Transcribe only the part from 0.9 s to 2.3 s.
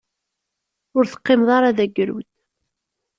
Ur teqqimeḍ ara d agrud.